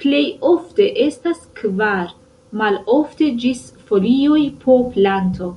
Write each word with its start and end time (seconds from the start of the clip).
Plej 0.00 0.22
ofte 0.48 0.86
estas 1.04 1.44
kvar, 1.60 2.10
malofte 2.62 3.30
ĝis 3.44 3.62
folioj 3.92 4.42
po 4.66 4.80
planto. 4.98 5.52